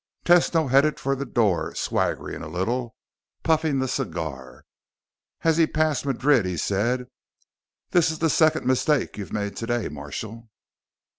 Tesno 0.25 0.67
headed 0.67 0.99
for 0.99 1.15
the 1.15 1.27
door, 1.27 1.75
swaggering 1.75 2.41
a 2.41 2.47
little, 2.47 2.95
puffing 3.43 3.77
the 3.77 3.87
cigar. 3.87 4.65
As 5.43 5.57
he 5.57 5.67
passed 5.67 6.07
Madrid, 6.07 6.43
he 6.43 6.57
said, 6.57 7.05
"This 7.91 8.09
is 8.09 8.17
the 8.17 8.27
second 8.27 8.65
mistake 8.65 9.15
you've 9.19 9.31
made 9.31 9.55
today, 9.55 9.89
Marshal." 9.89 10.49